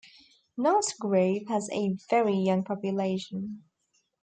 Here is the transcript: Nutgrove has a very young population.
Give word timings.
Nutgrove 0.57 1.47
has 1.49 1.69
a 1.71 1.89
very 2.09 2.33
young 2.33 2.63
population. 2.63 3.63